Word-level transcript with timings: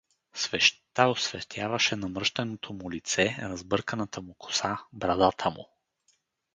Свещта 0.33 1.05
осветяваше 1.07 1.95
намръщеното 1.95 2.73
му 2.73 2.91
лице, 2.91 3.35
разбърканата 3.41 4.21
му 4.21 4.33
коса, 4.33 4.77
брадата 4.93 5.49
му. 5.49 5.69